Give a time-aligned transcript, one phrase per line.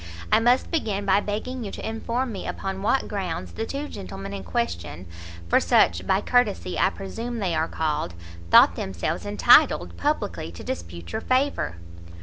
[0.31, 4.33] I must begin by begging you to inform me upon what grounds the two gentlemen
[4.33, 5.05] in question,
[5.47, 8.15] for such, by courtesy, I presume they are called,
[8.49, 11.75] thought themselves entitled publicly to dispute your favour?"